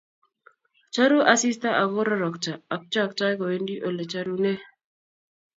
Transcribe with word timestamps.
Charu 0.93 1.17
asiista 1.33 1.69
ak 1.81 1.89
kororokto, 1.93 2.53
ak 2.73 2.81
choktoi 2.93 3.35
kowendi 3.39 3.75
ole 3.87 4.03
charunee. 4.11 4.59